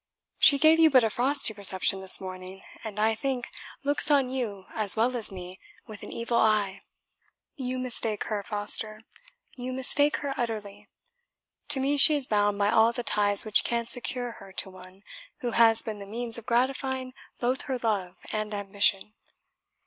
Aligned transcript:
She 0.39 0.57
gave 0.57 0.79
you 0.79 0.89
but 0.89 1.03
a 1.03 1.11
frosty 1.11 1.53
reception 1.53 1.99
this 2.01 2.19
morning, 2.19 2.63
and, 2.83 2.97
I 2.99 3.13
think, 3.13 3.45
looks 3.83 4.09
on 4.09 4.31
you, 4.31 4.65
as 4.73 4.95
well 4.95 5.15
as 5.15 5.31
me, 5.31 5.59
with 5.85 6.01
an 6.01 6.11
evil 6.11 6.39
eye." 6.39 6.81
"You 7.55 7.77
mistake 7.77 8.23
her, 8.23 8.41
Foster 8.41 9.01
you 9.55 9.71
mistake 9.71 10.17
her 10.25 10.33
utterly. 10.35 10.87
To 11.67 11.79
me 11.79 11.97
she 11.97 12.15
is 12.15 12.25
bound 12.25 12.57
by 12.57 12.71
all 12.71 12.91
the 12.93 13.03
ties 13.03 13.45
which 13.45 13.63
can 13.63 13.85
secure 13.85 14.31
her 14.39 14.51
to 14.53 14.71
one 14.71 15.03
who 15.41 15.51
has 15.51 15.83
been 15.83 15.99
the 15.99 16.07
means 16.07 16.39
of 16.39 16.47
gratifying 16.47 17.13
both 17.39 17.61
her 17.69 17.77
love 17.77 18.15
and 18.33 18.55
ambition. 18.55 19.13